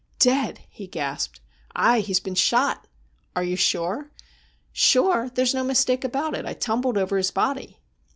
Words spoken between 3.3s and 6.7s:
Are you sure?'' Sure! There's no mistake about it. I